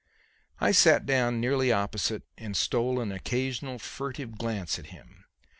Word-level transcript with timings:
I 0.59 0.71
sat 0.71 1.05
down 1.05 1.39
nearly 1.39 1.71
opposite 1.71 2.23
and 2.35 2.57
stole 2.57 2.99
an 3.01 3.11
occasional 3.11 3.77
furtive 3.77 4.35
glance 4.35 4.79
at 4.79 4.87
him. 4.87 5.25